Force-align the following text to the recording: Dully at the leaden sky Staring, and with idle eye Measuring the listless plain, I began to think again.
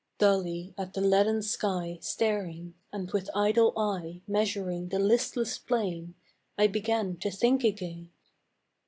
Dully 0.17 0.73
at 0.79 0.95
the 0.95 1.01
leaden 1.01 1.43
sky 1.43 1.99
Staring, 2.01 2.73
and 2.91 3.11
with 3.11 3.29
idle 3.35 3.71
eye 3.77 4.21
Measuring 4.27 4.87
the 4.89 4.97
listless 4.97 5.59
plain, 5.59 6.15
I 6.57 6.65
began 6.65 7.17
to 7.17 7.29
think 7.29 7.63
again. 7.63 8.09